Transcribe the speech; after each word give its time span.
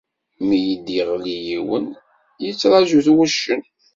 Mi 0.47 0.59
d-yeɣli 0.85 1.35
yiwen, 1.47 1.85
yettṛaǧu-t 2.43 3.07
wuccen 3.15 3.61